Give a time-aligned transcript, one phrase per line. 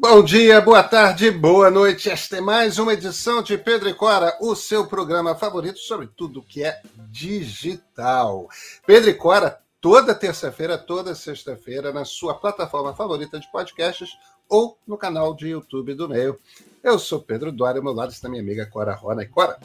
[0.00, 2.08] Bom dia, boa tarde, boa noite.
[2.08, 6.42] Esta é mais uma edição de Pedro e Cora, o seu programa favorito sobre tudo
[6.42, 6.80] que é
[7.10, 8.48] digital.
[8.86, 14.08] Pedro e Cora, toda terça-feira, toda sexta-feira, na sua plataforma favorita de podcasts
[14.48, 16.40] ou no canal de YouTube do Meio.
[16.82, 19.22] Eu sou Pedro Duarte, ao meu lado está minha amiga Cora Rona.
[19.22, 19.60] E Cora,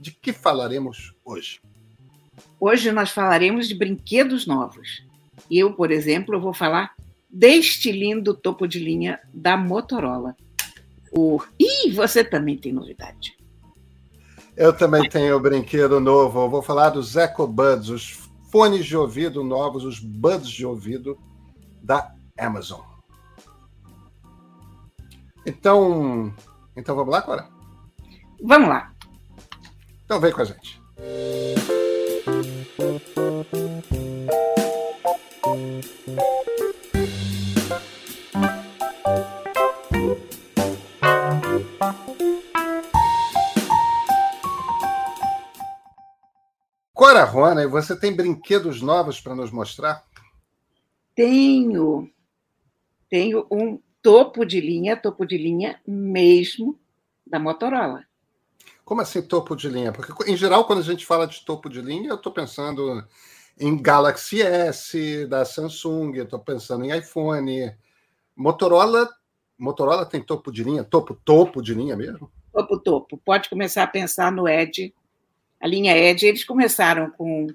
[0.00, 1.60] de que falaremos hoje?
[2.58, 5.04] Hoje nós falaremos de brinquedos novos.
[5.50, 6.95] Eu, por exemplo, vou falar
[7.28, 10.36] deste lindo topo de linha da Motorola.
[11.12, 11.40] O...
[11.58, 13.36] Ih, você também tem novidade.
[14.56, 16.40] Eu também tenho brinquedo novo.
[16.40, 21.18] Eu vou falar dos EcoBuds, os fones de ouvido novos, os buds de ouvido
[21.82, 22.80] da Amazon.
[25.44, 26.34] Então,
[26.74, 27.48] então vamos lá, Cora?
[28.42, 28.92] Vamos lá.
[30.04, 30.80] Então vem com a gente.
[46.96, 50.02] Cora Rona, você tem brinquedos novos para nos mostrar?
[51.14, 52.10] Tenho.
[53.10, 56.80] Tenho um topo de linha, topo de linha mesmo
[57.26, 58.02] da Motorola.
[58.82, 59.92] Como assim topo de linha?
[59.92, 63.06] Porque, em geral, quando a gente fala de topo de linha, eu estou pensando
[63.60, 67.76] em Galaxy S da Samsung, eu estou pensando em iPhone.
[68.34, 69.06] Motorola,
[69.58, 70.82] Motorola tem topo de linha?
[70.82, 72.32] Topo, topo de linha mesmo?
[72.50, 73.18] Topo, topo.
[73.18, 74.94] Pode começar a pensar no Edge
[75.60, 77.46] a linha Edge, eles começaram com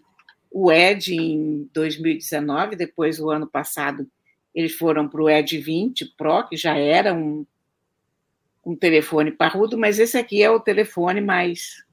[0.50, 4.10] o Edge em 2019, depois, o ano passado,
[4.54, 7.46] eles foram para o Edge 20 Pro, que já era um,
[8.66, 11.86] um telefone parrudo, mas esse aqui é o telefone mais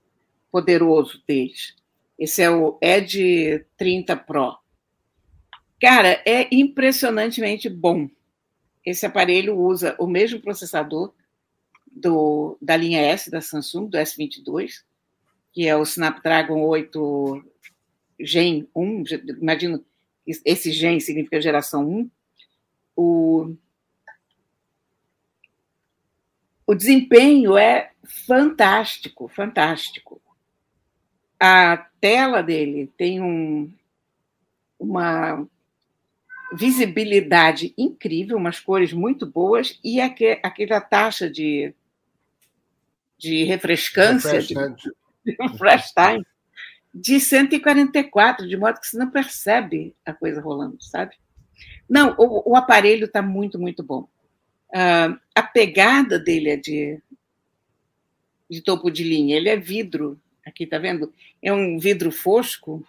[0.50, 1.76] poderoso deles.
[2.18, 4.58] Esse é o Edge 30 Pro.
[5.80, 8.08] Cara, é impressionantemente bom.
[8.84, 11.14] Esse aparelho usa o mesmo processador
[11.86, 14.82] do, da linha S da Samsung, do S22,
[15.52, 17.44] que é o Snapdragon 8
[18.20, 19.04] Gen 1,
[19.40, 19.84] imagino
[20.44, 22.10] esse Gen significa geração 1,
[22.94, 23.56] o,
[26.66, 27.92] o desempenho é
[28.26, 30.20] fantástico, fantástico.
[31.40, 33.72] A tela dele tem um,
[34.78, 35.46] uma
[36.52, 41.72] visibilidade incrível, umas cores muito boas e aquela taxa de,
[43.16, 44.54] de refrescância, de,
[45.40, 46.24] um flash time
[46.94, 51.14] de 144, de modo que você não percebe a coisa rolando, sabe?
[51.88, 54.08] Não, o, o aparelho está muito, muito bom.
[54.70, 57.00] Uh, a pegada dele é de,
[58.50, 61.12] de topo de linha, ele é vidro, aqui tá vendo?
[61.42, 62.86] É um vidro fosco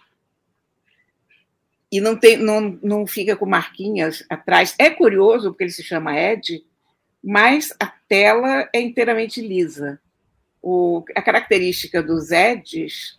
[1.92, 4.74] e não, tem, não, não fica com marquinhas atrás.
[4.78, 6.64] É curioso, porque ele se chama Edge,
[7.22, 10.00] mas a tela é inteiramente lisa
[10.62, 13.18] o, a característica dos Eds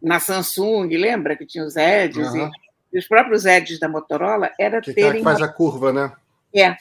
[0.00, 2.46] na Samsung, lembra que tinha os Eds uhum.
[2.46, 6.12] e, e, os próprios Eds da Motorola era que terem faz a curva, né?
[6.54, 6.76] É.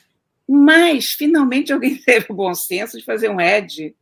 [0.48, 3.96] Mas finalmente alguém teve o bom senso de fazer um Ed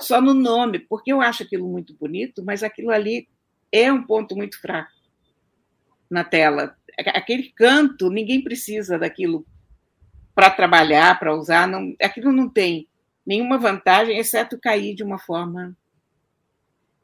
[0.00, 3.28] só no nome, porque eu acho aquilo muito bonito, mas aquilo ali
[3.72, 4.90] é um ponto muito fraco
[6.10, 6.76] na tela.
[6.98, 9.46] Aquele canto, ninguém precisa daquilo
[10.34, 12.87] para trabalhar, para usar, não, aquilo não tem
[13.28, 15.76] nenhuma vantagem, exceto cair de uma forma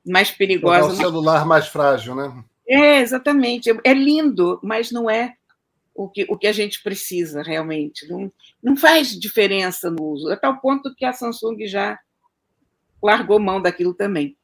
[0.06, 0.88] mais perigosa.
[0.88, 2.42] O celular mais frágil, né?
[2.66, 3.68] É, exatamente.
[3.84, 5.34] É lindo, mas não é
[5.94, 8.08] o que, o que a gente precisa realmente.
[8.08, 11.98] Não, não faz diferença no uso, a tal ponto que a Samsung já
[13.02, 14.34] largou mão daquilo também.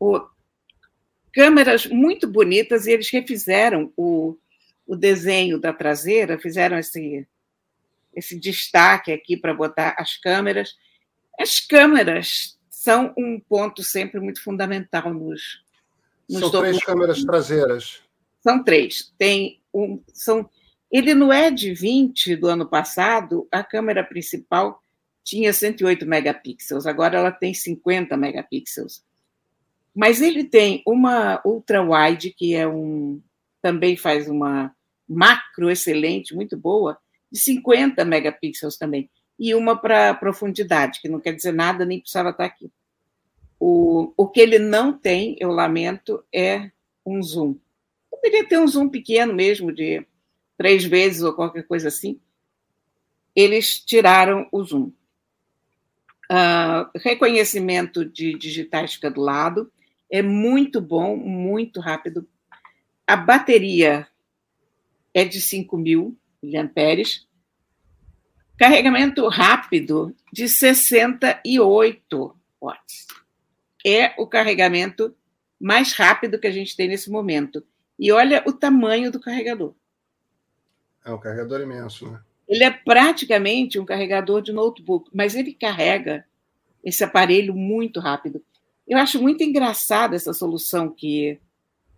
[0.00, 0.26] O,
[1.34, 4.38] câmeras muito bonitas, e eles refizeram o,
[4.86, 7.28] o desenho da traseira, fizeram esse,
[8.14, 10.74] esse destaque aqui para botar as câmeras
[11.40, 15.62] as câmeras são um ponto sempre muito fundamental nos.
[16.28, 18.02] nos são três câmeras traseiras.
[18.42, 19.12] São três.
[19.16, 20.48] Tem um, são,
[20.90, 24.82] ele no ED 20 do ano passado, a câmera principal
[25.24, 29.02] tinha 108 megapixels, agora ela tem 50 megapixels.
[29.94, 33.20] Mas ele tem uma ultra wide que é um
[33.62, 34.74] também faz uma
[35.08, 36.98] macro excelente, muito boa,
[37.30, 39.10] de 50 megapixels também
[39.40, 42.70] e uma para profundidade, que não quer dizer nada, nem precisava estar aqui.
[43.58, 46.70] O, o que ele não tem, eu lamento, é
[47.06, 47.56] um zoom.
[48.10, 50.06] Poderia ter um zoom pequeno mesmo, de
[50.58, 52.20] três vezes ou qualquer coisa assim.
[53.34, 54.92] Eles tiraram o zoom.
[56.30, 59.72] Uh, reconhecimento de digitais fica do lado.
[60.10, 62.28] É muito bom, muito rápido.
[63.06, 64.06] A bateria
[65.14, 67.26] é de 5 mil miliamperes
[68.60, 73.06] carregamento rápido de 68 watts.
[73.86, 75.16] É o carregamento
[75.58, 77.64] mais rápido que a gente tem nesse momento.
[77.98, 79.74] E olha o tamanho do carregador.
[81.02, 82.20] É um carregador imenso, né?
[82.46, 86.26] Ele é praticamente um carregador de notebook, mas ele carrega
[86.84, 88.44] esse aparelho muito rápido.
[88.86, 91.40] Eu acho muito engraçada essa solução que,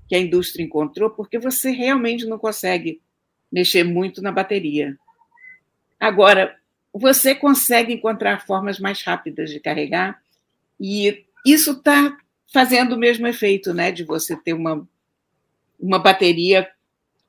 [0.09, 3.03] que a indústria encontrou, porque você realmente não consegue
[3.51, 4.97] mexer muito na bateria.
[6.03, 6.57] Agora,
[6.93, 10.21] você consegue encontrar formas mais rápidas de carregar,
[10.81, 12.17] e isso está
[12.53, 14.85] fazendo o mesmo efeito, né, de você ter uma,
[15.79, 16.69] uma bateria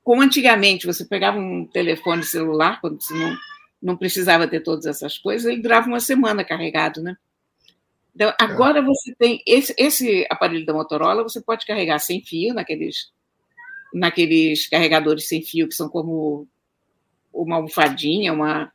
[0.02, 3.36] como antigamente, você pegava um telefone celular, quando você não,
[3.80, 7.16] não precisava ter todas essas coisas, ele durava uma semana carregado, né?
[8.12, 8.34] Então, é.
[8.40, 13.12] agora você tem esse, esse aparelho da Motorola, você pode carregar sem fio, naqueles,
[13.94, 16.48] naqueles carregadores sem fio que são como
[17.34, 18.72] uma almofadinha, uma,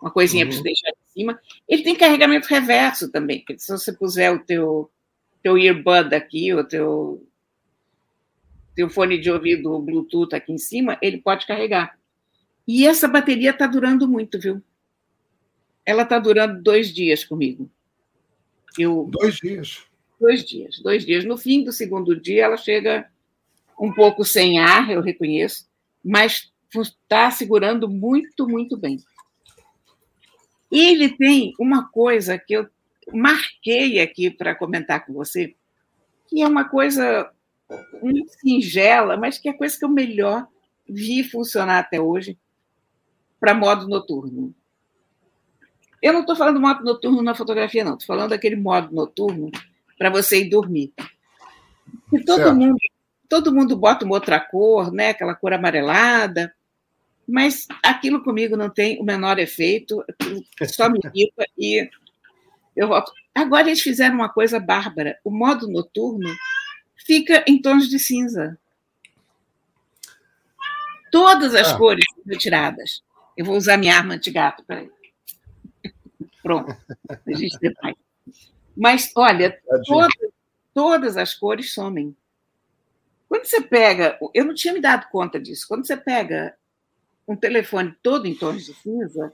[0.00, 0.50] uma coisinha uhum.
[0.50, 1.40] para você deixar em cima.
[1.68, 4.90] Ele tem carregamento reverso também, porque se você puser o teu,
[5.42, 7.26] teu earbud aqui, o teu
[8.74, 11.98] tem o fone de ouvido Bluetooth aqui em cima, ele pode carregar.
[12.66, 14.62] E essa bateria está durando muito, viu?
[15.84, 17.70] Ela está durando dois dias comigo.
[18.78, 19.84] Eu, dois dias?
[20.18, 21.24] Dois dias, dois dias.
[21.24, 23.10] No fim do segundo dia, ela chega
[23.78, 25.68] um pouco sem ar, eu reconheço,
[26.04, 28.98] mas está segurando muito, muito bem.
[30.70, 32.66] E ele tem uma coisa que eu
[33.12, 35.54] marquei aqui para comentar com você,
[36.26, 37.30] que é uma coisa
[38.02, 40.46] muito singela, mas que é a coisa que eu melhor
[40.88, 42.38] vi funcionar até hoje
[43.38, 44.54] para modo noturno.
[46.00, 47.92] Eu não estou falando modo noturno na fotografia, não.
[47.92, 49.50] Estou falando daquele modo noturno
[49.98, 50.92] para você ir dormir.
[52.12, 52.76] E todo mundo,
[53.28, 55.10] todo mundo bota uma outra cor, né?
[55.10, 56.52] Aquela cor amarelada.
[57.26, 60.04] Mas aquilo comigo não tem o menor efeito,
[60.66, 61.88] só me irrita e
[62.76, 63.12] eu volto.
[63.34, 65.18] Agora eles fizeram uma coisa bárbara.
[65.24, 66.28] O modo noturno
[67.06, 68.58] fica em tons de cinza.
[71.10, 71.78] Todas as ah.
[71.78, 73.02] cores retiradas.
[73.36, 74.90] Eu vou usar minha arma antigato, peraí.
[76.42, 76.76] Pronto,
[77.08, 77.94] a gente depois.
[78.76, 80.32] Mas, olha, todas,
[80.74, 82.16] todas as cores somem.
[83.28, 86.54] Quando você pega, eu não tinha me dado conta disso, quando você pega
[87.26, 89.32] um telefone todo em tons de cinza,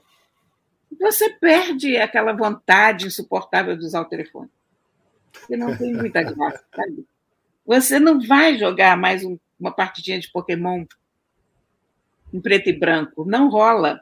[0.99, 4.49] você perde aquela vontade insuportável de usar o telefone.
[5.31, 7.05] Você não tem muita graça, sabe?
[7.65, 10.85] Você não vai jogar mais um, uma partidinha de Pokémon
[12.33, 13.25] em preto e branco.
[13.25, 14.01] Não rola.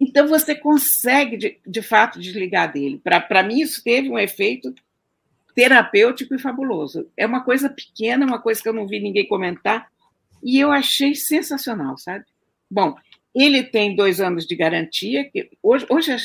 [0.00, 3.00] Então você consegue, de, de fato, desligar dele.
[3.02, 4.74] Para mim, isso teve um efeito
[5.54, 7.08] terapêutico e fabuloso.
[7.16, 9.90] É uma coisa pequena, uma coisa que eu não vi ninguém comentar,
[10.42, 12.24] e eu achei sensacional, sabe?
[12.72, 12.96] Bom,
[13.34, 15.30] ele tem dois anos de garantia.
[15.30, 16.16] Que hoje, hoje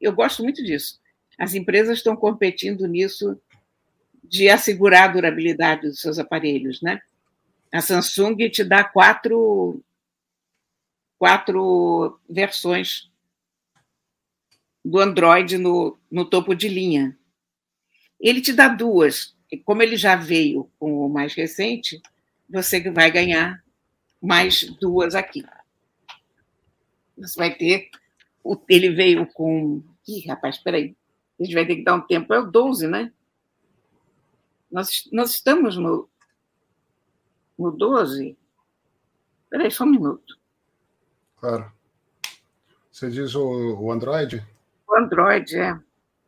[0.00, 1.00] eu gosto muito disso.
[1.36, 3.36] As empresas estão competindo nisso
[4.22, 7.00] de assegurar a durabilidade dos seus aparelhos, né?
[7.72, 9.82] A Samsung te dá quatro,
[11.18, 13.10] quatro versões
[14.84, 17.18] do Android no, no topo de linha.
[18.20, 19.36] Ele te dá duas.
[19.64, 22.00] Como ele já veio com o mais recente,
[22.48, 23.64] você vai ganhar
[24.22, 25.44] mais duas aqui.
[27.20, 27.90] Você vai ter.
[28.68, 29.82] Ele veio com.
[30.06, 30.96] Ih, rapaz, espera aí.
[31.38, 32.32] A gente vai ter que dar um tempo.
[32.32, 33.12] É o 12, né?
[34.70, 36.08] Nós, nós estamos no,
[37.58, 38.36] no 12.
[39.44, 40.38] Espera aí, só um minuto.
[41.36, 41.72] Claro.
[42.90, 44.44] Você diz o, o Android?
[44.86, 45.78] O Android, é.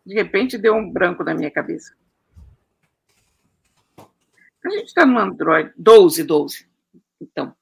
[0.07, 1.95] De repente deu um branco na minha cabeça.
[4.65, 6.67] A gente está no Android 12, 12.
[7.21, 7.55] Então.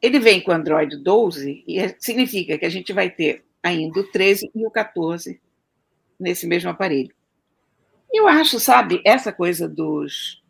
[0.00, 4.04] Ele vem com o Android 12 e significa que a gente vai ter ainda o
[4.04, 5.40] 13 e o 14
[6.18, 7.14] nesse mesmo aparelho.
[8.12, 10.42] Eu acho, sabe, essa coisa dos,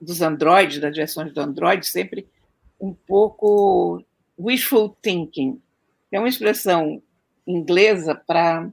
[0.00, 2.26] dos Androids, das versões do Android, sempre
[2.80, 4.04] um pouco
[4.38, 5.60] wishful thinking.
[6.12, 7.02] É uma expressão
[7.46, 8.68] inglesa para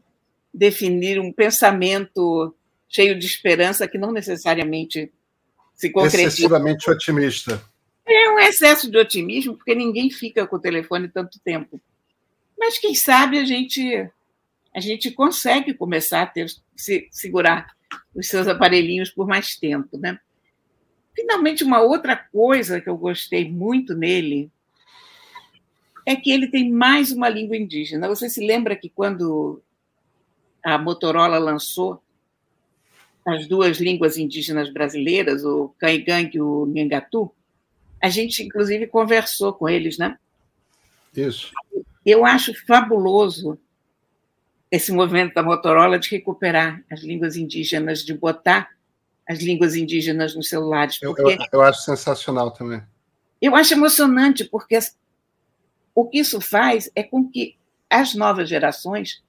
[0.54, 2.54] definir um pensamento
[2.90, 5.12] cheio de esperança que não necessariamente
[5.76, 6.28] se concretiza.
[6.28, 7.64] Excessivamente otimista.
[8.06, 11.80] É um excesso de otimismo, porque ninguém fica com o telefone tanto tempo.
[12.58, 14.10] Mas quem sabe a gente
[14.76, 17.68] a gente consegue começar a ter, se, segurar
[18.16, 20.20] os seus aparelhinhos por mais tempo, né?
[21.16, 24.52] Finalmente, uma outra coisa que eu gostei muito nele
[26.06, 28.08] é que ele tem mais uma língua indígena.
[28.08, 29.62] Você se lembra que quando
[30.64, 32.02] a Motorola lançou
[33.26, 37.32] as duas línguas indígenas brasileiras, o Caigang e o Nhangatu,
[38.04, 40.20] a gente, inclusive, conversou com eles, né?
[41.16, 41.54] Isso.
[42.06, 43.58] Eu acho fabuloso
[44.70, 48.72] esse movimento da Motorola de recuperar as línguas indígenas, de botar
[49.26, 51.00] as línguas indígenas nos celulares.
[51.02, 52.84] Eu, eu, eu acho sensacional também.
[53.42, 54.78] Eu acho emocionante, porque
[55.96, 57.56] o que isso faz é com que
[57.90, 59.24] as novas gerações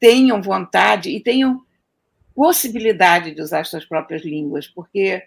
[0.00, 1.64] tenham vontade e tenham
[2.34, 5.22] possibilidade de usar suas próprias línguas, porque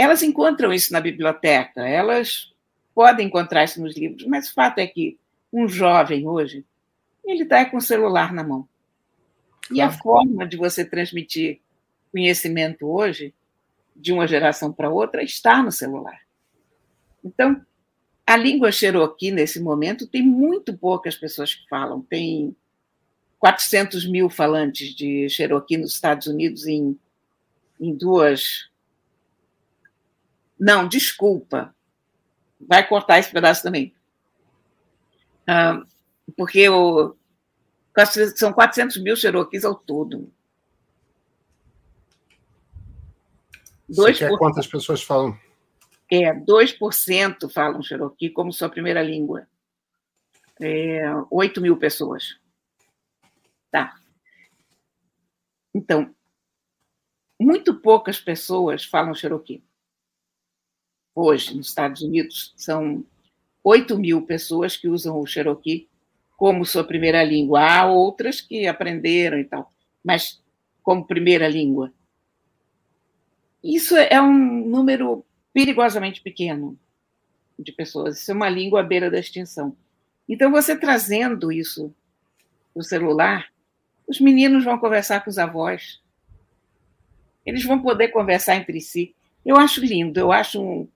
[0.00, 2.54] elas encontram isso na biblioteca, elas
[2.94, 5.18] podem encontrar isso nos livros, mas o fato é que
[5.52, 6.64] um jovem hoje,
[7.24, 8.66] ele está com o celular na mão.
[9.70, 11.60] E a forma de você transmitir
[12.10, 13.34] conhecimento hoje,
[13.94, 16.20] de uma geração para outra, está no celular.
[17.22, 17.60] Então,
[18.26, 22.00] a língua Cherokee, nesse momento, tem muito poucas pessoas que falam.
[22.00, 22.56] Tem
[23.38, 26.98] 400 mil falantes de Cherokee nos Estados Unidos em,
[27.78, 28.69] em duas.
[30.60, 31.74] Não, desculpa.
[32.60, 33.94] Vai cortar esse pedaço também.
[35.46, 35.82] Ah,
[36.36, 37.16] porque o,
[38.36, 40.30] são 400 mil Cherokees ao todo.
[43.88, 45.36] Você quer quantas pessoas falam?
[46.12, 49.48] É, 2% falam Cherokee como sua primeira língua.
[50.60, 52.38] É, 8 mil pessoas.
[53.70, 53.98] Tá.
[55.74, 56.14] Então,
[57.40, 59.64] muito poucas pessoas falam Cherokee.
[61.14, 63.04] Hoje, nos Estados Unidos, são
[63.62, 65.88] 8 mil pessoas que usam o Cherokee
[66.36, 67.60] como sua primeira língua.
[67.60, 70.42] Há outras que aprenderam e tal, mas
[70.82, 71.92] como primeira língua.
[73.62, 76.78] Isso é um número perigosamente pequeno
[77.58, 78.18] de pessoas.
[78.18, 79.76] Isso é uma língua à beira da extinção.
[80.28, 81.94] Então, você trazendo isso
[82.74, 83.48] no celular,
[84.06, 86.00] os meninos vão conversar com os avós.
[87.44, 89.14] Eles vão poder conversar entre si.
[89.44, 90.88] Eu acho lindo, eu acho um...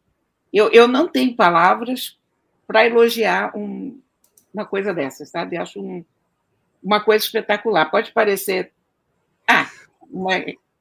[0.55, 2.17] eu, eu não tenho palavras
[2.67, 4.01] para elogiar um,
[4.53, 5.57] uma coisa dessa, sabe?
[5.57, 6.05] Eu acho um,
[6.83, 7.91] uma coisa espetacular.
[7.91, 8.73] Pode parecer.
[9.49, 9.69] Ah,
[10.11, 10.33] uma,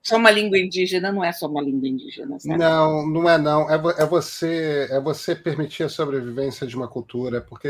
[0.03, 2.39] só uma língua indígena não é só uma língua indígena.
[2.39, 2.57] Sabe?
[2.57, 3.69] Não, não é não.
[3.69, 7.69] É, é, você é você permitir a sobrevivência de uma cultura, porque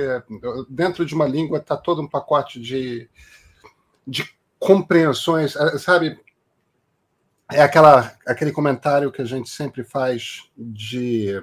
[0.67, 3.07] dentro de uma língua está todo um pacote de,
[4.05, 4.29] de
[4.59, 6.19] compreensões, é, sabe?
[7.51, 11.41] É aquela, aquele comentário que a gente sempre faz de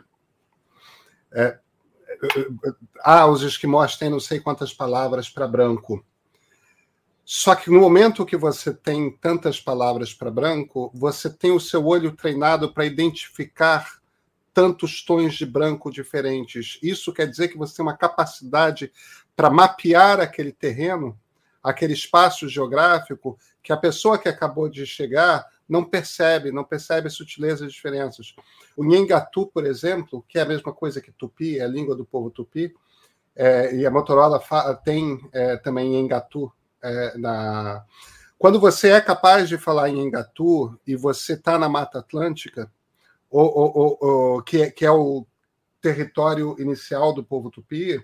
[1.33, 1.59] é,
[3.03, 6.05] ah, os esquimós têm não sei quantas palavras para branco.
[7.25, 11.87] Só que no momento que você tem tantas palavras para branco, você tem o seu
[11.87, 14.01] olho treinado para identificar
[14.53, 16.79] tantos tons de branco diferentes.
[16.83, 18.93] Isso quer dizer que você tem uma capacidade
[19.37, 21.19] para mapear aquele terreno,
[21.63, 27.15] aquele espaço geográfico, que a pessoa que acabou de chegar não percebe, não percebe as
[27.15, 28.35] sutilezas e diferenças.
[28.77, 32.05] O Nhengatu, por exemplo, que é a mesma coisa que Tupi, é a língua do
[32.05, 32.75] povo Tupi,
[33.37, 34.43] é, e a Motorola
[34.85, 37.85] tem é, também Nhengatu é, na...
[38.37, 42.71] Quando você é capaz de falar em Engatu e você está na Mata Atlântica,
[43.31, 45.25] ou, ou, ou, que, é, que é o
[45.81, 48.03] território inicial do povo tupi,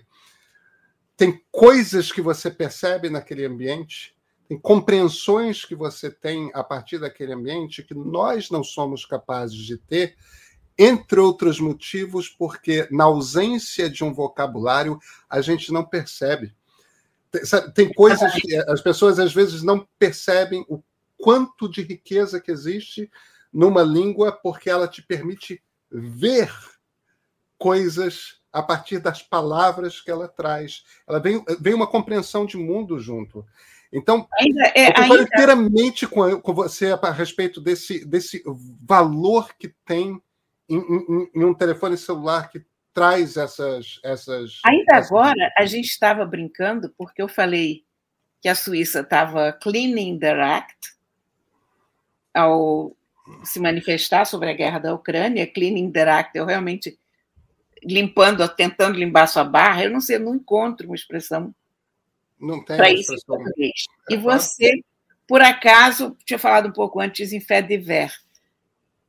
[1.17, 4.15] tem coisas que você percebe naquele ambiente,
[4.47, 9.77] tem compreensões que você tem a partir daquele ambiente que nós não somos capazes de
[9.77, 10.15] ter,
[10.77, 14.99] entre outros motivos, porque na ausência de um vocabulário
[15.29, 16.55] a gente não percebe.
[17.29, 20.81] Tem, tem coisas que as pessoas às vezes não percebem o
[21.17, 23.11] quanto de riqueza que existe
[23.51, 25.61] numa língua, porque ela te permite
[25.91, 26.53] ver
[27.57, 30.83] coisas a partir das palavras que ela traz.
[31.07, 33.45] Ela vem, vem uma compreensão de mundo junto.
[33.91, 35.21] Então, ainda, é, eu ainda...
[35.21, 38.43] inteiramente com, com você a, a respeito desse, desse
[38.83, 40.21] valor que tem
[40.69, 43.99] em, em, em um telefone celular que traz essas.
[44.03, 45.11] essas Ainda essas...
[45.11, 47.85] agora, a gente estava brincando, porque eu falei
[48.41, 50.95] que a Suíça estava cleaning the act
[52.33, 52.95] ao
[53.43, 56.97] se manifestar sobre a guerra da Ucrânia, cleaning the act, eu realmente
[57.83, 61.53] limpando, tentando limpar sua barra, eu não sei, eu não encontro uma expressão
[62.65, 63.85] para isso em português.
[64.09, 64.81] É e você,
[65.27, 68.11] por acaso, tinha falado um pouco antes em fé de ver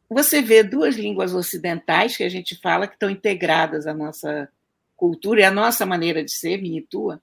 [0.09, 4.49] você vê duas línguas ocidentais que a gente fala que estão integradas à nossa
[4.97, 7.21] cultura e à nossa maneira de ser, minha e tua.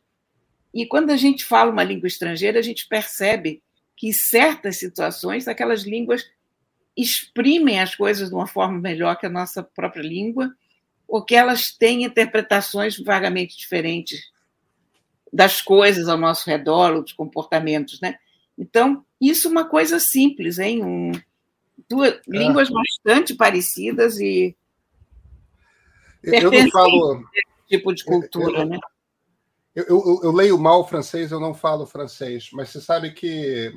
[0.74, 3.63] E quando a gente fala uma língua estrangeira, a gente percebe
[3.95, 6.29] que em certas situações aquelas línguas
[6.95, 10.53] exprimem as coisas de uma forma melhor que a nossa própria língua,
[11.07, 14.31] ou que elas têm interpretações vagamente diferentes
[15.35, 18.15] das coisas ao nosso redor, dos comportamentos, né?
[18.57, 20.81] Então, isso é uma coisa simples, hein?
[20.81, 21.11] Um,
[21.89, 22.19] duas é.
[22.25, 24.55] línguas bastante parecidas e
[26.23, 27.23] eu não falo
[27.67, 28.79] tipo de cultura, eu, né?
[29.75, 33.73] eu, eu, eu, leio mal francês, eu não falo francês, mas você sabe que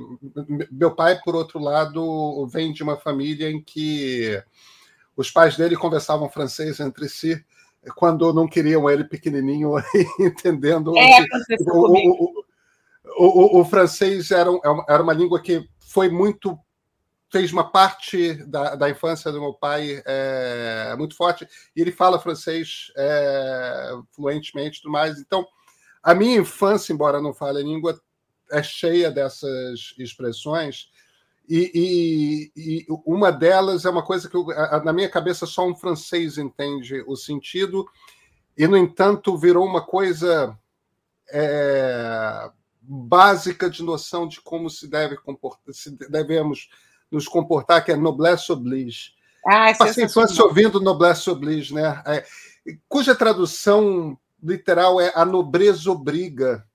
[0.71, 4.41] meu pai, por outro lado, vem de uma família em que
[5.17, 7.45] os pais dele conversavam francês entre si
[7.97, 9.73] quando não queriam ele pequenininho
[10.19, 10.97] entendendo.
[10.97, 11.25] É,
[11.71, 12.45] o,
[13.17, 14.51] o, o, francês era,
[14.89, 16.59] era uma língua que foi muito
[17.31, 22.19] fez uma parte da, da infância do meu pai é, muito forte e ele fala
[22.19, 25.47] francês é, fluentemente tudo mais então
[26.03, 28.01] a minha infância, embora não fale a língua,
[28.51, 30.89] é cheia dessas expressões.
[31.49, 34.47] E, e, e, uma delas é uma coisa que, eu,
[34.85, 37.89] na minha cabeça, só um francês entende o sentido,
[38.57, 40.57] e, no entanto, virou uma coisa
[41.31, 42.51] é,
[42.83, 46.69] básica de noção de como se deve comportar, se devemos
[47.11, 49.13] nos comportar, que é noblesse oblige.
[49.47, 52.03] Ah, Passei a infância ouvindo noblesse oblige, né?
[52.07, 52.25] É,
[52.89, 56.67] cuja tradução literal é a nobreza obriga,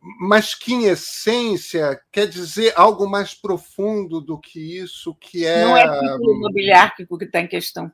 [0.00, 5.64] mas que em essência quer dizer algo mais profundo do que isso, que é.
[5.64, 7.90] Não é título nobiliárquico que está em questão.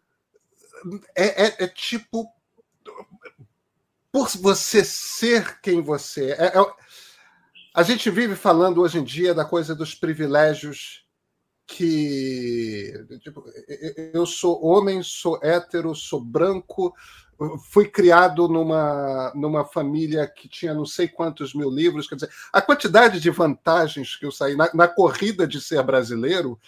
[1.14, 2.28] É, é, é, tipo.
[4.10, 6.46] Por você ser quem você é.
[6.48, 6.52] é.
[7.74, 11.06] A gente vive falando hoje em dia da coisa dos privilégios
[11.66, 12.92] que.
[13.22, 13.44] Tipo,
[14.12, 16.94] eu sou homem, sou hétero, sou branco,
[17.58, 22.60] fui criado numa, numa família que tinha não sei quantos mil livros, quer dizer, a
[22.60, 26.58] quantidade de vantagens que eu saí na, na corrida de ser brasileiro,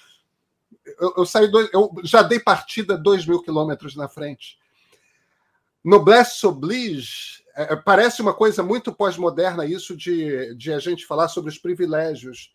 [0.98, 4.58] eu, eu, saí dois, eu já dei partida dois mil quilômetros na frente.
[5.84, 11.28] Noblesse oblige é, é, parece uma coisa muito pós-moderna isso de, de a gente falar
[11.28, 12.54] sobre os privilégios.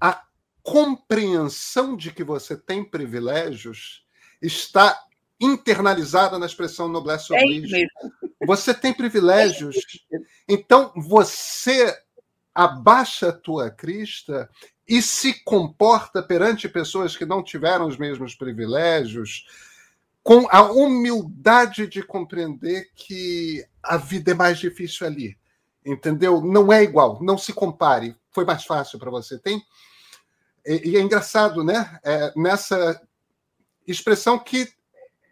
[0.00, 0.22] A
[0.62, 4.04] compreensão de que você tem privilégios
[4.40, 5.00] está
[5.42, 7.84] internalizada na expressão noblesse é oblige.
[8.40, 9.76] É você tem privilégios.
[10.48, 11.94] Então, você
[12.54, 14.48] abaixa a tua crista
[14.86, 19.46] e se comporta perante pessoas que não tiveram os mesmos privilégios
[20.22, 25.36] com a humildade de compreender que a vida é mais difícil ali.
[25.84, 26.40] Entendeu?
[26.40, 28.14] Não é igual, não se compare.
[28.30, 29.38] Foi mais fácil para você.
[29.38, 29.60] Tem
[30.64, 31.98] e, é engraçado, né?
[32.04, 33.00] É, nessa
[33.86, 34.68] expressão que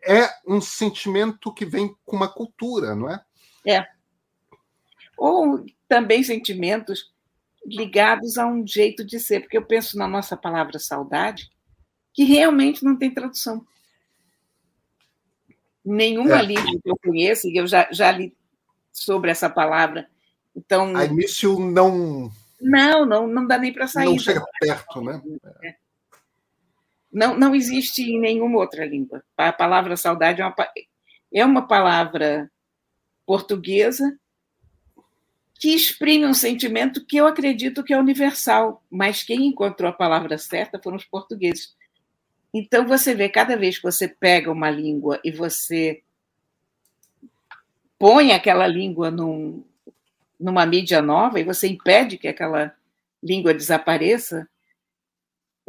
[0.04, 3.22] é um sentimento que vem com uma cultura, não é?
[3.66, 3.86] É.
[5.16, 7.12] Ou também sentimentos
[7.64, 11.50] ligados a um jeito de ser, porque eu penso na nossa palavra saudade,
[12.12, 13.64] que realmente não tem tradução.
[15.84, 16.42] Nenhuma é.
[16.42, 18.34] língua que eu conheço, e eu já, já li
[18.92, 20.08] sobre essa palavra.
[20.54, 20.96] Então.
[20.96, 22.30] A início não.
[22.60, 24.06] Não, não, não dá nem para sair.
[24.06, 25.22] Não chega perto, né?
[25.62, 25.74] É.
[27.12, 29.22] Não, não existe em nenhuma outra língua.
[29.36, 30.54] A palavra saudade é uma,
[31.32, 32.50] é uma palavra
[33.26, 34.16] portuguesa
[35.54, 40.38] que exprime um sentimento que eu acredito que é universal, mas quem encontrou a palavra
[40.38, 41.76] certa foram os portugueses.
[42.52, 46.02] Então você vê, cada vez que você pega uma língua e você
[47.98, 49.62] põe aquela língua num,
[50.38, 52.74] numa mídia nova e você impede que aquela
[53.22, 54.48] língua desapareça,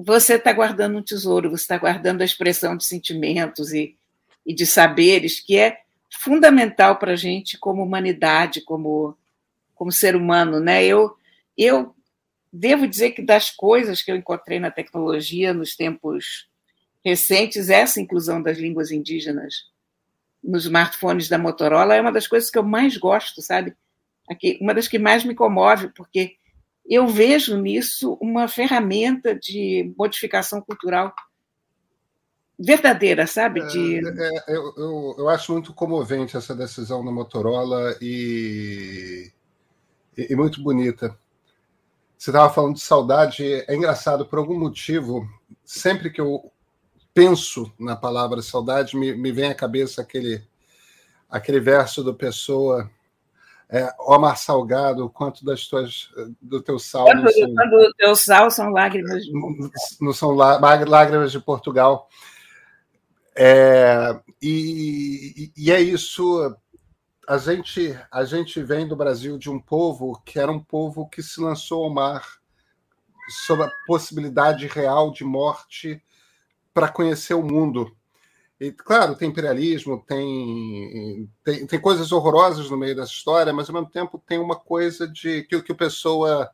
[0.03, 3.95] você está guardando um tesouro, você está guardando a expressão de sentimentos e,
[4.45, 9.15] e de saberes, que é fundamental para a gente como humanidade, como,
[9.75, 10.59] como ser humano.
[10.59, 10.83] Né?
[10.83, 11.15] Eu,
[11.57, 11.95] eu
[12.51, 16.49] devo dizer que das coisas que eu encontrei na tecnologia nos tempos
[17.03, 19.69] recentes, essa inclusão das línguas indígenas
[20.43, 23.75] nos smartphones da Motorola é uma das coisas que eu mais gosto, sabe?
[24.29, 26.37] Aqui, uma das que mais me comove, porque
[26.85, 31.13] eu vejo nisso uma ferramenta de modificação cultural
[32.59, 33.65] verdadeira, sabe?
[33.67, 33.97] De...
[33.97, 39.31] É, é, eu, eu, eu, acho muito comovente essa decisão da Motorola e,
[40.17, 41.17] e, e muito bonita.
[42.17, 45.27] Você estava falando de saudade, é engraçado, por algum motivo,
[45.65, 46.51] sempre que eu
[47.15, 50.43] penso na palavra saudade, me, me vem à cabeça aquele,
[51.27, 52.89] aquele verso do Pessoa
[53.71, 56.09] é, Omar Salgado, quanto das tuas,
[56.41, 57.05] do teu sal.
[57.05, 59.71] Quando, são, quando o teu sal são lágrimas de Portugal.
[60.01, 62.09] Não são lágrimas de Portugal.
[63.33, 66.53] É, e, e, é isso.
[67.25, 71.23] A gente, a gente vem do Brasil de um povo que era um povo que
[71.23, 72.25] se lançou ao mar
[73.45, 76.03] sob a possibilidade real de morte
[76.73, 77.95] para conhecer o mundo.
[78.61, 83.73] E, claro, tem imperialismo, tem, tem, tem, coisas horrorosas no meio dessa história, mas ao
[83.73, 86.47] mesmo tempo tem uma coisa de que, que o pessoa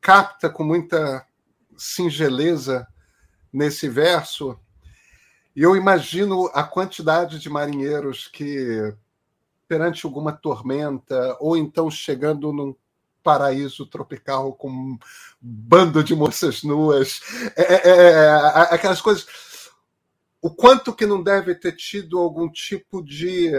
[0.00, 1.24] capta com muita
[1.76, 2.84] singeleza
[3.52, 4.58] nesse verso.
[5.54, 8.92] E eu imagino a quantidade de marinheiros que
[9.68, 12.74] perante alguma tormenta, ou então chegando num
[13.22, 14.98] paraíso tropical com um
[15.40, 17.20] bando de moças nuas,
[17.54, 19.49] é, é, é, é aquelas coisas.
[20.42, 23.52] O quanto que não deve ter tido algum tipo de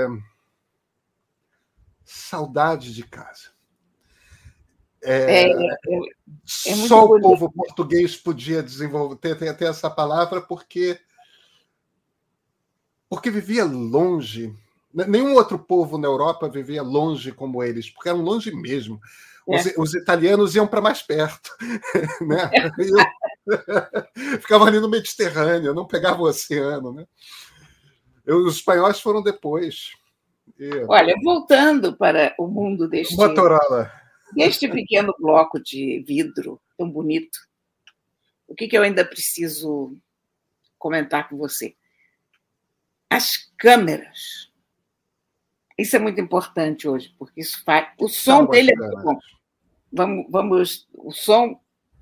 [2.03, 3.51] saudade de casa.
[5.03, 5.67] É, é, é,
[6.67, 10.99] é só o povo português podia desenvolver ter, ter, ter, essa palavra porque
[13.09, 14.55] porque vivia longe.
[14.93, 18.99] Nenhum outro povo na Europa vivia longe como eles, porque eram longe mesmo.
[19.47, 19.73] Os, é.
[19.77, 21.51] os italianos iam para mais perto,
[22.21, 22.51] né?
[24.41, 27.07] Ficavam ali no Mediterrâneo, não pegavam o oceano, né?
[28.27, 29.91] Os espanhóis foram depois.
[30.87, 33.91] Olha, voltando para o mundo deste, Motorola.
[34.33, 37.39] deste pequeno bloco de vidro tão bonito,
[38.47, 39.97] o que, que eu ainda preciso
[40.77, 41.75] comentar com você?
[43.09, 44.51] As câmeras.
[45.77, 47.87] Isso é muito importante hoje, porque isso faz.
[47.97, 49.17] O som dele é muito bom.
[49.91, 51.59] Vamos, vamos, o som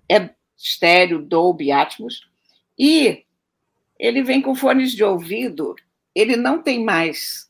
[0.09, 2.29] é estéreo, Dolby Atmos,
[2.77, 3.25] e
[3.97, 5.75] ele vem com fones de ouvido.
[6.13, 7.49] Ele não tem mais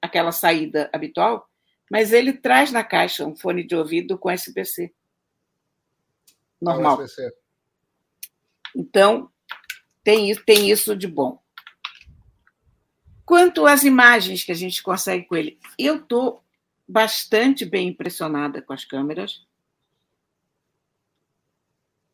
[0.00, 1.48] aquela saída habitual,
[1.90, 4.92] mas ele traz na caixa um fone de ouvido com SBC.
[6.60, 7.02] Normal.
[7.02, 7.34] SBC.
[8.76, 9.30] Então,
[10.04, 11.42] tem, tem isso de bom.
[13.24, 16.42] Quanto às imagens que a gente consegue com ele, eu estou
[16.86, 19.46] bastante bem impressionada com as câmeras.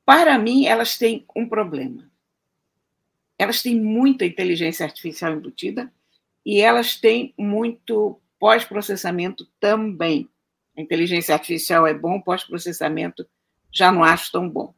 [0.06, 2.08] Para mim, elas têm um problema.
[3.36, 5.92] Elas têm muita inteligência artificial embutida
[6.44, 10.30] e elas têm muito pós-processamento também.
[10.78, 13.26] A inteligência artificial é bom, pós-processamento
[13.72, 14.72] já não acho tão bom.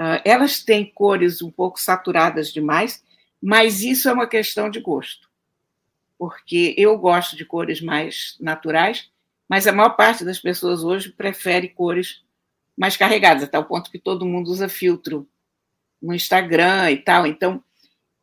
[0.00, 3.04] Uh, elas têm cores um pouco saturadas demais,
[3.40, 5.30] mas isso é uma questão de gosto.
[6.18, 9.08] Porque eu gosto de cores mais naturais,
[9.48, 12.24] mas a maior parte das pessoas hoje prefere cores
[12.78, 15.28] mais carregadas, até o ponto que todo mundo usa filtro
[16.00, 17.26] no Instagram e tal.
[17.26, 17.62] Então,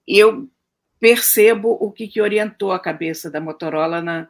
[0.08, 0.50] eu
[0.98, 4.30] percebo o que, que orientou a cabeça da Motorola na,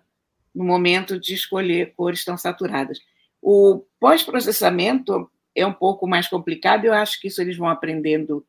[0.53, 2.99] no momento de escolher cores tão saturadas.
[3.39, 8.43] O pós-processamento é um pouco mais complicado, eu acho que isso eles vão aprendendo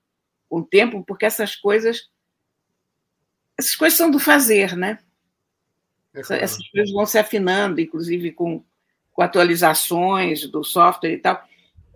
[0.49, 2.09] com o tempo, porque essas coisas
[3.59, 4.99] essas coisas são do fazer, né?
[6.15, 6.43] É claro.
[6.43, 8.63] Essas coisas vão se afinando, inclusive com,
[9.13, 11.43] com atualizações do software e tal.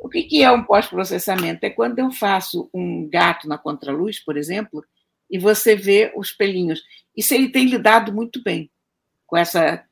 [0.01, 1.63] O que, é um pós-processamento?
[1.63, 4.83] É quando eu faço um gato na contraluz, por exemplo,
[5.31, 6.83] e você vê os pelinhos.
[7.15, 8.71] Isso ele tem lidado muito bem
[9.27, 9.85] com essa,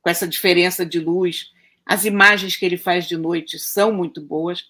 [0.00, 1.50] com essa diferença de luz.
[1.84, 4.64] As imagens que ele faz de noite são muito boas.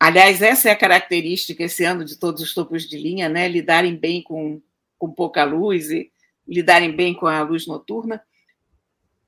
[0.00, 3.46] Aliás, essa é a característica esse ano de todos os topos de linha, né?
[3.48, 4.62] Lidarem bem com,
[4.98, 6.10] com pouca luz e
[6.48, 8.22] lidarem bem com a luz noturna.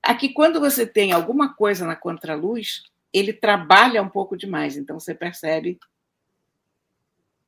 [0.02, 2.82] Aqui, quando você tem alguma coisa na contraluz,
[3.14, 5.78] ele trabalha um pouco demais, então você percebe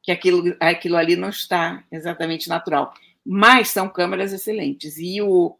[0.00, 2.94] que aquilo, aquilo ali não está exatamente natural.
[3.24, 4.96] Mas são câmeras excelentes.
[4.98, 5.58] E o,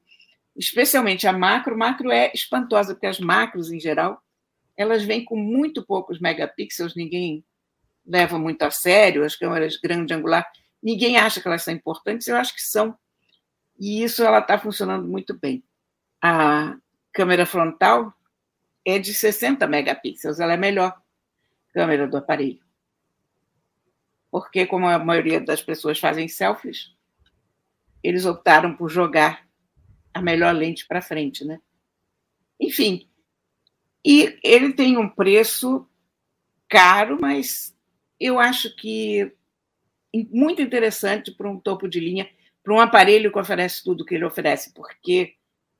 [0.54, 4.22] especialmente a macro, macro é espantosa, porque as macros, em geral,
[4.76, 7.44] elas vêm com muito poucos megapixels, ninguém
[8.06, 10.46] leva muito a sério, as câmeras grande angular,
[10.80, 12.96] ninguém acha que elas são importantes, eu acho que são.
[13.76, 15.64] E isso ela está funcionando muito bem.
[16.22, 16.76] A
[17.12, 18.14] câmera frontal
[18.86, 20.96] é de 60 megapixels, ela é a melhor
[21.74, 22.64] câmera do aparelho
[24.38, 26.94] porque, como a maioria das pessoas fazem selfies,
[28.02, 29.48] eles optaram por jogar
[30.12, 31.58] a melhor lente para frente, né?
[32.60, 33.08] Enfim,
[34.04, 35.88] e ele tem um preço
[36.68, 37.74] caro, mas
[38.20, 39.32] eu acho que
[40.30, 42.28] muito interessante para um topo de linha,
[42.62, 45.34] para um aparelho que oferece tudo que ele oferece, porque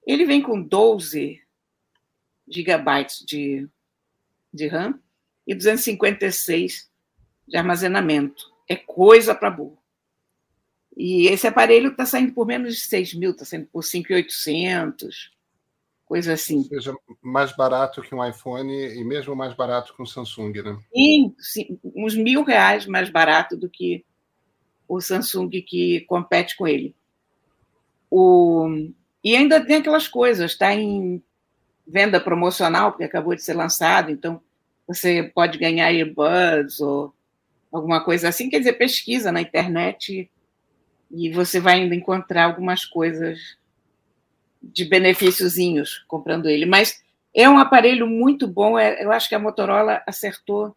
[0.07, 1.42] ele vem com 12
[2.48, 3.68] gigabytes de,
[4.52, 4.98] de RAM
[5.46, 6.90] e 256
[7.46, 8.52] de armazenamento.
[8.68, 9.78] É coisa para burro.
[10.96, 15.30] E esse aparelho está saindo por menos de 6 mil, está saindo por 5,800,
[16.06, 16.59] coisa assim.
[16.59, 20.78] Ou seja, mais barato que um iPhone e mesmo mais barato que um Samsung, né?
[20.94, 24.04] Sim, sim uns mil reais mais barato do que
[24.88, 26.96] o Samsung que compete com ele.
[28.11, 28.66] O...
[29.22, 31.22] E ainda tem aquelas coisas, está em
[31.87, 34.40] venda promocional, porque acabou de ser lançado, então
[34.87, 37.14] você pode ganhar earbuds ou
[37.72, 38.49] alguma coisa assim.
[38.49, 40.31] Quer dizer, pesquisa na internet
[41.11, 43.57] e você vai ainda encontrar algumas coisas
[44.62, 46.66] de benefíciozinhos comprando ele.
[46.66, 47.03] Mas
[47.35, 48.79] é um aparelho muito bom.
[48.79, 50.77] É, eu acho que a Motorola acertou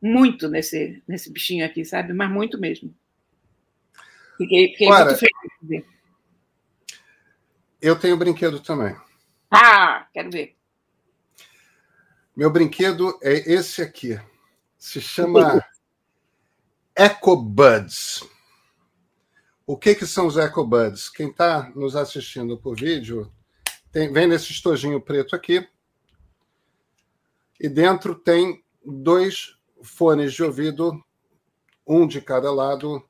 [0.00, 2.12] muito nesse, nesse bichinho aqui, sabe?
[2.12, 2.94] Mas muito mesmo.
[4.36, 5.84] Fiquei, fiquei muito feliz.
[7.80, 8.94] Eu tenho brinquedo também.
[9.50, 10.56] Ah, quero ver.
[12.36, 14.20] Meu brinquedo é esse aqui.
[14.78, 15.64] Se chama
[16.94, 18.22] EcoBuds.
[19.66, 21.08] O que, que são os EcoBuds?
[21.08, 23.32] Quem está nos assistindo por vídeo
[23.90, 25.66] tem, vem nesse estojinho preto aqui.
[27.58, 31.02] E dentro tem dois fones de ouvido,
[31.86, 33.04] um de cada lado.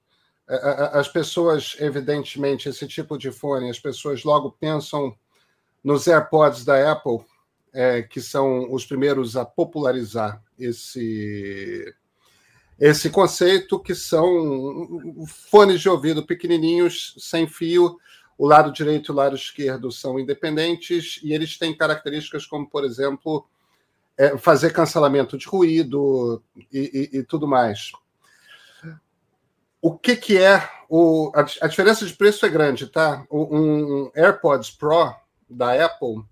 [0.93, 5.17] As pessoas, evidentemente, esse tipo de fone, as pessoas logo pensam
[5.83, 7.19] nos AirPods da Apple,
[7.73, 11.95] é, que são os primeiros a popularizar esse,
[12.79, 17.99] esse conceito, que são fones de ouvido pequenininhos, sem fio.
[18.37, 22.85] O lado direito e o lado esquerdo são independentes e eles têm características como, por
[22.85, 23.47] exemplo,
[24.17, 27.93] é, fazer cancelamento de ruído e, e, e, tudo mais.
[29.81, 33.25] O que, que é o, a, a, diferença de preço é grande, tá?
[33.31, 35.15] Um, AirPods Pro
[35.51, 36.25] da Apple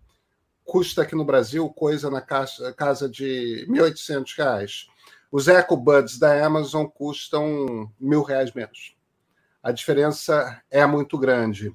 [0.65, 4.87] custa aqui no Brasil coisa na casa, casa de R$ 1.800.
[5.31, 8.95] Os EcoBuds da Amazon custam mil reais menos.
[9.63, 11.75] A diferença é muito grande.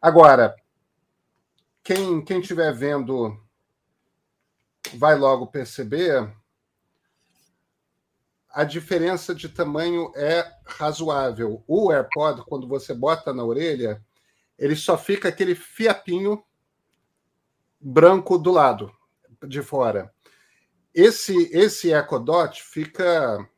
[0.00, 0.54] Agora,
[1.82, 3.38] quem quem estiver vendo
[4.94, 6.30] vai logo perceber,
[8.50, 11.64] a diferença de tamanho é razoável.
[11.66, 14.04] O AirPod, quando você bota na orelha,
[14.58, 16.44] ele só fica aquele fiapinho
[17.82, 18.92] branco do lado,
[19.46, 20.12] de fora.
[20.94, 23.48] Esse esse Echo Dot fica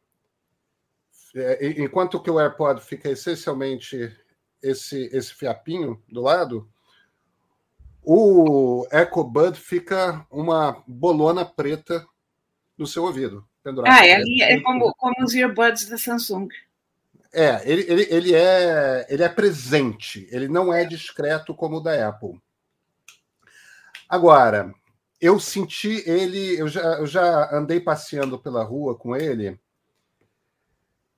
[1.34, 4.16] é, enquanto que o AirPod fica essencialmente
[4.62, 6.68] esse esse fiapinho do lado,
[8.04, 12.06] o EcoBud fica uma bolona preta
[12.76, 13.46] no seu ouvido.
[13.87, 16.48] Ah, é, é como, como os earbuds da Samsung.
[17.32, 22.08] É, ele, ele, ele, é, ele é presente, ele não é discreto como o da
[22.08, 22.38] Apple.
[24.08, 24.74] Agora,
[25.20, 29.58] eu senti ele, eu já, eu já andei passeando pela rua com ele,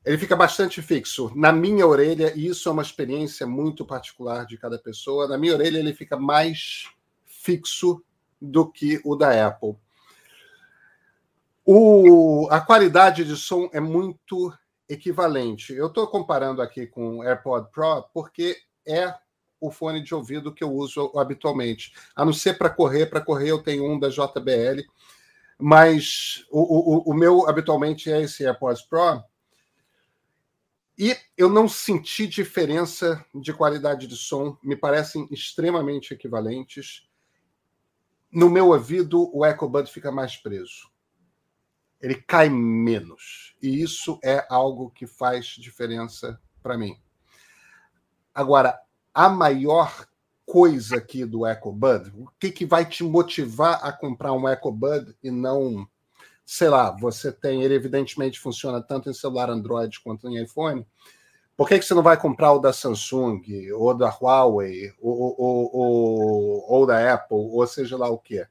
[0.05, 1.33] ele fica bastante fixo.
[1.35, 5.55] Na minha orelha, e isso é uma experiência muito particular de cada pessoa, na minha
[5.55, 6.89] orelha ele fica mais
[7.25, 8.01] fixo
[8.41, 9.77] do que o da Apple.
[11.65, 14.57] O, a qualidade de som é muito
[14.89, 15.73] equivalente.
[15.73, 19.13] Eu estou comparando aqui com o AirPod Pro porque é
[19.61, 21.93] o fone de ouvido que eu uso habitualmente.
[22.15, 24.83] A não ser para correr, para correr eu tenho um da JBL,
[25.59, 29.23] mas o, o, o meu habitualmente é esse AirPods Pro
[30.99, 37.07] e eu não senti diferença de qualidade de som, me parecem extremamente equivalentes.
[38.33, 40.91] No meu ouvido, o EcoBud fica mais preso.
[42.01, 43.55] Ele cai menos.
[43.61, 46.99] E isso é algo que faz diferença para mim.
[48.35, 48.81] Agora,
[49.17, 50.07] a maior
[50.45, 55.31] coisa aqui do EcoBud, o que, que vai te motivar a comprar um EcoBud e
[55.31, 55.89] não
[56.45, 60.87] sei lá, você tem, ele evidentemente funciona tanto em celular Android quanto em iPhone.
[61.57, 65.71] Por que, que você não vai comprar o da Samsung, ou da Huawei, ou, ou,
[65.75, 68.47] ou, ou da Apple, ou seja lá o que?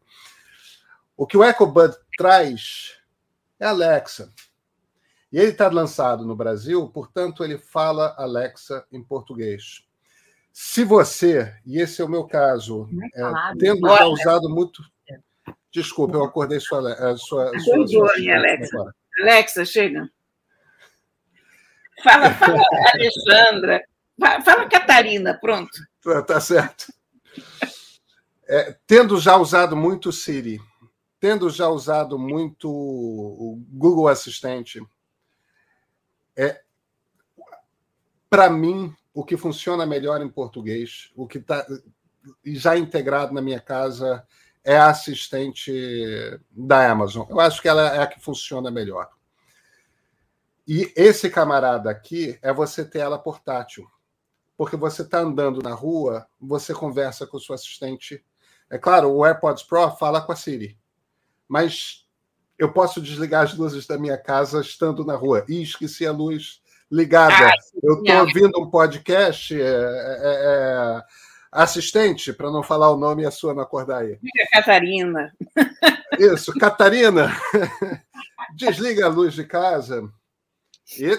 [1.16, 2.98] O que o EcoBud traz
[3.60, 4.34] é Alexa.
[5.32, 9.85] E ele está lançado no Brasil, portanto, ele fala Alexa em português.
[10.58, 13.22] Se você, e esse é o meu caso, é,
[13.60, 14.82] tendo já usado muito
[15.70, 16.94] Desculpa, eu acordei sua.
[16.94, 18.96] A sua, a sua, sua, Alexa.
[19.20, 20.10] Alexa, chega.
[22.02, 22.62] Fala, fala
[22.94, 23.84] Alexandra.
[24.18, 25.78] Fala Catarina, pronto.
[26.02, 26.86] Tá, tá certo.
[28.48, 30.62] É, tendo já usado muito Siri,
[31.20, 34.82] tendo já usado muito o Google Assistente,
[36.38, 36.62] é,
[38.30, 41.66] para mim, o que funciona melhor em português, o que está
[42.44, 44.28] já integrado na minha casa
[44.62, 45.72] é a assistente
[46.52, 47.26] da Amazon.
[47.30, 49.10] Eu acho que ela é a que funciona melhor.
[50.68, 53.88] E esse camarada aqui é você ter ela portátil.
[54.58, 58.22] Porque você está andando na rua, você conversa com o seu assistente.
[58.70, 60.78] É claro, o AirPods Pro fala com a Siri.
[61.48, 62.06] Mas
[62.58, 65.46] eu posso desligar as luzes da minha casa estando na rua.
[65.48, 67.50] E esqueci a luz ligada.
[67.50, 69.54] Ah, eu estou ouvindo um podcast.
[69.54, 71.04] É, é, é
[71.56, 74.20] assistente, para não falar o nome e a sua não acordar aí.
[74.52, 75.34] Catarina.
[76.20, 77.34] Isso, Catarina,
[78.56, 80.10] desliga a luz de casa
[81.00, 81.18] e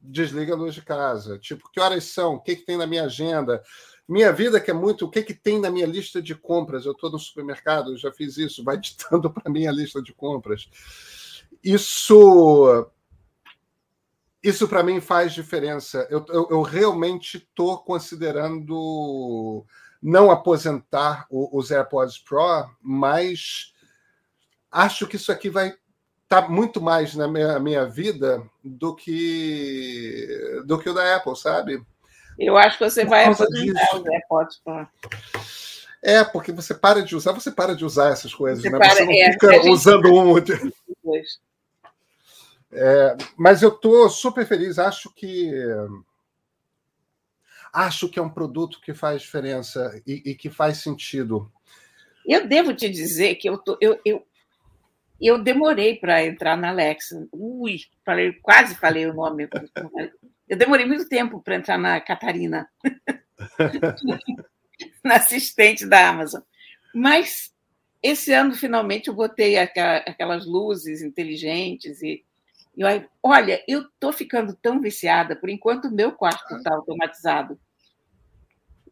[0.00, 1.38] desliga a luz de casa.
[1.38, 2.34] Tipo, que horas são?
[2.34, 3.62] O que, que tem na minha agenda?
[4.08, 6.86] Minha vida que é muito, o que, que tem na minha lista de compras?
[6.86, 10.68] Eu estou no supermercado, já fiz isso, vai ditando para mim a lista de compras.
[11.62, 12.86] Isso
[14.42, 16.06] isso para mim faz diferença.
[16.10, 19.64] Eu, eu, eu realmente estou considerando
[20.02, 23.72] não aposentar os AirPods Pro, mas
[24.70, 30.26] acho que isso aqui vai estar tá muito mais na minha, minha vida do que
[30.66, 31.80] do que o da Apple, sabe?
[32.38, 34.88] Eu acho que você vai aposentar os AirPods Pro.
[36.02, 38.78] É, porque você para de usar, você para de usar essas coisas, você né?
[38.78, 39.68] Para, você não é, fica gente...
[39.68, 40.34] usando um.
[42.72, 45.52] É, mas eu estou super feliz, acho que
[47.72, 51.50] acho que é um produto que faz diferença e, e que faz sentido.
[52.26, 54.26] Eu devo te dizer que eu, tô, eu, eu,
[55.20, 57.26] eu demorei para entrar na Alexa.
[57.32, 59.48] Ui, falei, quase falei o nome.
[60.48, 62.68] Eu demorei muito tempo para entrar na Catarina,
[65.02, 66.42] na assistente da Amazon.
[66.94, 67.52] Mas
[68.02, 72.24] esse ano, finalmente, eu botei aquelas luzes inteligentes e
[72.74, 77.58] e aí, olha, eu estou ficando tão viciada, por enquanto o meu quarto está automatizado.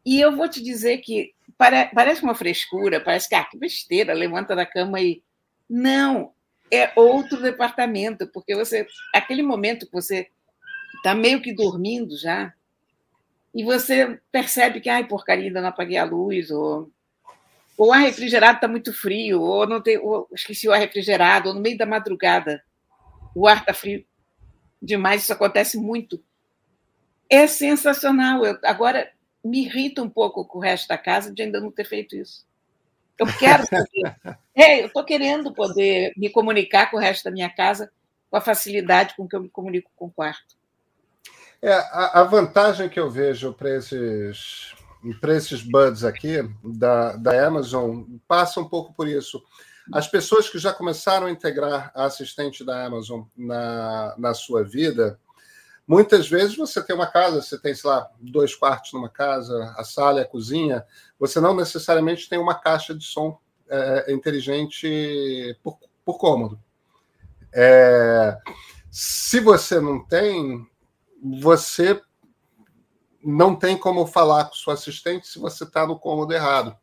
[0.04, 4.12] E eu vou te dizer que pare, parece uma frescura, parece que, ah, que besteira,
[4.12, 5.22] levanta da cama e.
[5.68, 6.32] Não,
[6.70, 8.86] é outro departamento, porque você.
[9.14, 10.28] Aquele momento que você
[10.96, 12.52] está meio que dormindo já,
[13.54, 16.90] e você percebe que, ai, porcaria, ainda não apaguei a luz, ou,
[17.78, 21.54] ou ar refrigerado está muito frio, ou não tem, ou esqueci o ar refrigerado, ou
[21.54, 22.62] no meio da madrugada
[23.34, 24.04] o ar está frio
[24.80, 26.22] demais, isso acontece muito.
[27.28, 28.44] É sensacional.
[28.44, 29.10] Eu, agora,
[29.44, 32.46] me irrita um pouco com o resto da casa de ainda não ter feito isso.
[33.18, 34.16] Eu quero poder,
[34.54, 37.90] é, eu estou querendo poder me comunicar com o resto da minha casa
[38.30, 40.56] com a facilidade com que eu me comunico com o quarto.
[41.60, 44.74] É, a, a vantagem que eu vejo para esses,
[45.22, 49.42] esses buds aqui da, da Amazon passa um pouco por isso.
[49.92, 55.18] As pessoas que já começaram a integrar a assistente da Amazon na, na sua vida,
[55.86, 59.82] muitas vezes você tem uma casa, você tem, sei lá, dois quartos numa casa, a
[59.82, 60.86] sala a cozinha,
[61.18, 66.60] você não necessariamente tem uma caixa de som é, inteligente por, por cômodo.
[67.52, 68.38] É,
[68.92, 70.68] se você não tem,
[71.40, 72.00] você
[73.24, 76.76] não tem como falar com sua assistente se você está no cômodo errado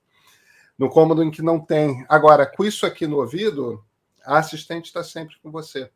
[0.78, 2.06] no cômodo em que não tem.
[2.08, 3.84] Agora, com isso aqui no ouvido,
[4.26, 5.90] a assistente está sempre com você.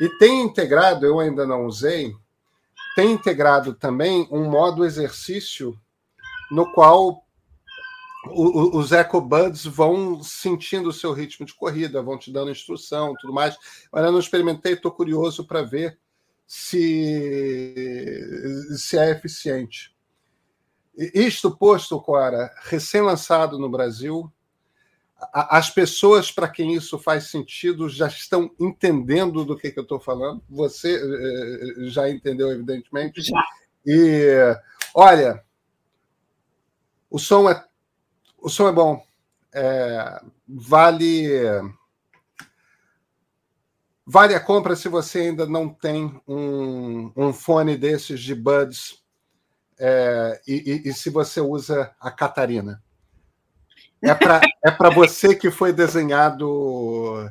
[0.00, 2.14] E tem integrado, eu ainda não usei,
[2.96, 5.78] tem integrado também um modo exercício
[6.50, 7.24] no qual
[8.26, 13.56] os EcoBuds vão sentindo o seu ritmo de corrida, vão te dando instrução, tudo mais.
[13.92, 15.98] Olha, não experimentei, estou curioso para ver
[16.46, 17.74] se,
[18.76, 19.93] se é eficiente.
[20.96, 24.32] Isto posto, Cora, recém-lançado no Brasil,
[25.32, 29.98] as pessoas para quem isso faz sentido já estão entendendo do que, que eu estou
[29.98, 30.42] falando.
[30.48, 33.22] Você eh, já entendeu, evidentemente.
[33.22, 33.42] Já.
[33.86, 34.56] E
[34.94, 35.42] olha,
[37.10, 37.64] o som é
[38.38, 39.04] o som é bom.
[39.52, 41.28] É, vale
[44.04, 49.03] vale a compra se você ainda não tem um, um fone desses de buds
[49.78, 52.82] é, e, e, e, se você usa a Catarina.
[54.02, 57.30] É para é você que foi desenhado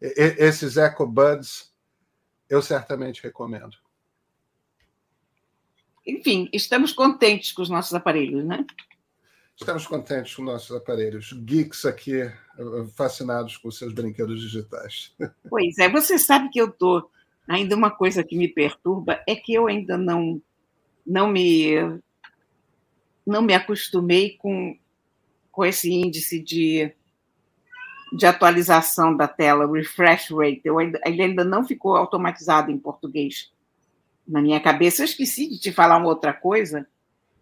[0.00, 1.72] esses EcoBuds,
[2.48, 3.76] eu certamente recomendo.
[6.06, 8.64] Enfim, estamos contentes com os nossos aparelhos, né?
[9.56, 11.32] Estamos contentes com nossos aparelhos.
[11.32, 12.30] Geeks aqui,
[12.96, 15.14] fascinados com seus brinquedos digitais.
[15.48, 17.10] Pois é, você sabe que eu estou.
[17.48, 20.40] Ainda uma coisa que me perturba é que eu ainda não
[21.06, 22.00] não me
[23.26, 24.76] não me acostumei com,
[25.50, 26.92] com esse índice de,
[28.12, 30.62] de atualização da tela, refresh rate.
[30.64, 33.52] Eu ainda, ele ainda não ficou automatizado em português
[34.26, 35.02] na minha cabeça.
[35.02, 36.86] Eu esqueci de te falar uma outra coisa,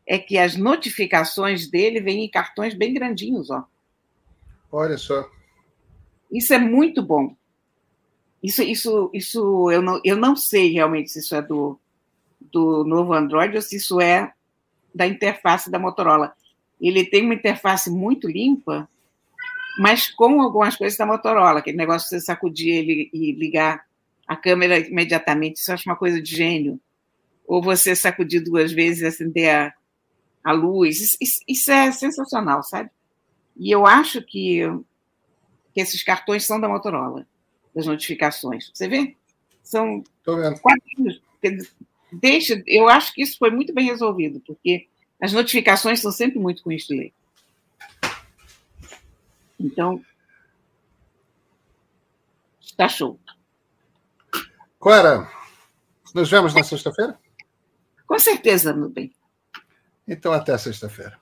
[0.07, 3.65] é que as notificações dele vêm em cartões bem grandinhos, ó.
[4.73, 5.29] Olha só.
[6.31, 7.35] Isso é muito bom.
[8.43, 11.79] Isso, isso, isso eu não, eu não sei realmente se isso é do,
[12.41, 14.33] do novo Android ou se isso é
[14.95, 16.35] da interface da Motorola.
[16.81, 18.89] Ele tem uma interface muito limpa,
[19.79, 23.85] mas com algumas coisas da Motorola, aquele negócio de você sacudir ele e ligar
[24.27, 26.81] a câmera imediatamente, isso eu acho uma coisa de gênio.
[27.47, 29.75] Ou você sacudir duas vezes e acender a,
[30.45, 32.91] a luz, isso, isso, é sensacional, sabe?
[33.57, 34.61] E eu acho que,
[35.75, 37.27] que esses cartões são da Motorola,
[37.75, 38.71] das notificações.
[38.73, 39.17] Você vê?
[39.63, 41.21] São quadrinhos
[42.13, 44.89] deixa, eu acho que isso foi muito bem resolvido, porque
[45.21, 47.13] as notificações são sempre muito com isso ler.
[49.59, 50.03] Então,
[52.61, 53.21] está show.
[54.79, 55.31] Clara,
[56.15, 57.19] nos vemos na sexta-feira?
[58.07, 59.13] Com certeza, meu bem.
[60.09, 61.20] Então, até sexta-feira.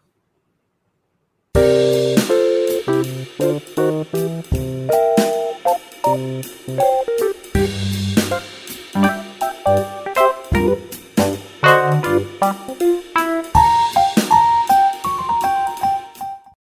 [12.78, 13.07] thank you